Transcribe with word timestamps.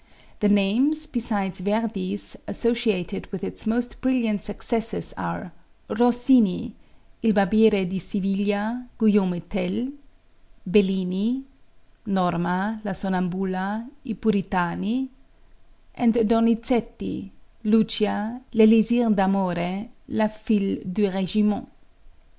The 0.39 0.49
names, 0.49 1.05
besides 1.05 1.59
Verdi's, 1.59 2.35
associated 2.47 3.31
with 3.31 3.43
its 3.43 3.67
most 3.67 4.01
brilliant 4.01 4.41
successes, 4.41 5.13
are: 5.15 5.51
Rossini 5.91 6.73
("Il 7.21 7.33
Barbiere 7.33 7.87
di 7.87 7.99
Siviglia," 7.99 8.83
"Guillaume 8.97 9.41
Tell"), 9.41 9.89
Bellini 10.65 11.43
("Norma," 12.07 12.81
"La 12.83 12.93
Sonnambula," 12.93 13.87
"I 14.03 14.13
Puritani"), 14.13 15.07
and 15.93 16.15
Donizetti 16.15 17.29
("Lucia," 17.65 18.41
"L'Elisir 18.53 19.11
d'Amore," 19.11 19.89
"La 20.07 20.27
Fille 20.29 20.83
du 20.91 21.11
Regiment"). 21.11 21.69